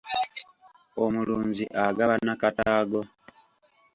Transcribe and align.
Omulunzi 1.03 1.65
agabana 1.85 2.33
kataago. 2.41 3.01